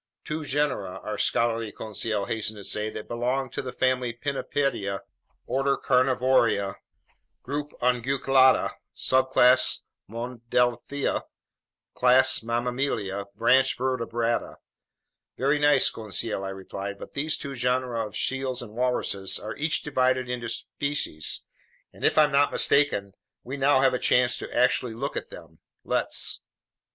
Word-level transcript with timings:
"Two 0.23 0.43
genera," 0.43 0.97
our 1.03 1.19
scholarly 1.19 1.71
Conseil 1.71 2.25
hastened 2.25 2.57
to 2.57 2.63
say, 2.63 2.89
"that 2.89 3.07
belong 3.07 3.51
to 3.51 3.61
the 3.61 3.71
family 3.71 4.11
Pinnipedia, 4.11 5.01
order 5.45 5.77
Carnivora, 5.77 6.77
group 7.43 7.71
Unguiculata, 7.83 8.71
subclass 8.97 9.81
Monodelphia, 10.09 11.25
class 11.93 12.41
Mammalia, 12.41 13.25
branch 13.35 13.77
Vertebrata." 13.77 14.57
"Very 15.37 15.59
nice, 15.59 15.91
Conseil," 15.91 16.43
I 16.43 16.49
replied, 16.49 16.97
"but 16.97 17.11
these 17.11 17.37
two 17.37 17.53
genera 17.53 18.07
of 18.07 18.17
seals 18.17 18.63
and 18.63 18.73
walruses 18.73 19.37
are 19.37 19.55
each 19.55 19.83
divided 19.83 20.27
into 20.27 20.49
species, 20.49 21.43
and 21.93 22.03
if 22.03 22.17
I'm 22.17 22.31
not 22.31 22.51
mistaken, 22.51 23.13
we 23.43 23.55
now 23.55 23.81
have 23.81 23.93
a 23.93 23.99
chance 23.99 24.39
to 24.39 24.51
actually 24.51 24.95
look 24.95 25.15
at 25.15 25.29
them. 25.29 25.59
Let's." 25.83 26.41